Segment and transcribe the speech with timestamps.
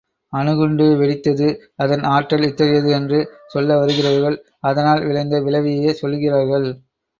[0.33, 1.47] அணுகுண்டு வெடித்தது
[1.75, 3.19] அதன் ஆற்றல் இத்தகையது என்று
[3.47, 4.37] சொல்ல வருகிறவர்கள்
[4.61, 6.69] அதனால் விளைந்த விளைவையே சொல்கிறார்கள்.